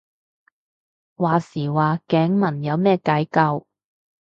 [0.03, 0.03] 話
[1.51, 3.67] 時話頸紋有咩解救